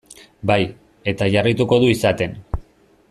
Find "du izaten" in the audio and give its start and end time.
1.85-2.35